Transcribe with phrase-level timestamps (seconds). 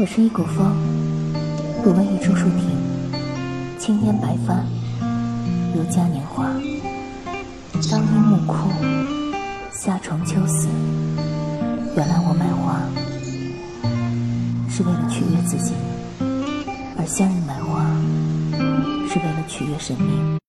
[0.00, 0.74] 我是一股风，
[1.84, 2.70] 不问一株树亭，
[3.78, 4.64] 青烟白发，
[5.74, 6.46] 如嘉年华。
[7.90, 8.70] 当樱木枯，
[9.70, 10.68] 夏虫秋死，
[11.94, 12.80] 原来我卖花
[14.70, 15.74] 是为了取悦自己，
[16.96, 17.84] 而向日买花
[19.06, 20.40] 是为了取悦神明。